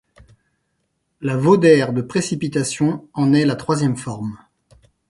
La 1.21 1.37
vaudaire 1.37 1.93
de 1.93 2.01
précipitations 2.01 3.07
en 3.13 3.33
est 3.33 3.45
la 3.45 3.55
troisième 3.55 3.97
forme. 3.97 4.35